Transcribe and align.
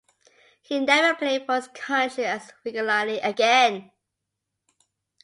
He 0.63 0.79
never 0.79 1.15
played 1.15 1.45
for 1.45 1.53
his 1.57 1.67
country 1.67 2.25
as 2.25 2.51
regularly 2.65 3.19
again. 3.19 3.91